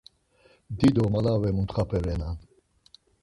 [0.77, 2.37] Dido malave muntxape renan.